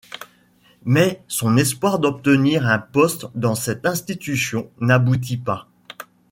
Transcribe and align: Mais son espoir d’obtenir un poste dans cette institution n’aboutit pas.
Mais 0.83 1.21
son 1.27 1.57
espoir 1.57 1.99
d’obtenir 1.99 2.65
un 2.65 2.79
poste 2.79 3.27
dans 3.35 3.53
cette 3.53 3.85
institution 3.85 4.71
n’aboutit 4.79 5.37
pas. 5.37 5.67